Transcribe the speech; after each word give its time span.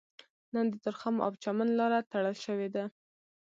نن 0.53 0.65
د 0.71 0.73
تورخم 0.83 1.15
او 1.25 1.31
چمن 1.43 1.69
لاره 1.79 1.99
تړل 2.11 2.35
شوې 2.45 2.69
ده 2.75 2.83